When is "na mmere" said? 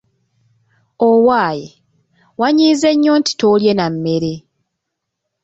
3.79-4.33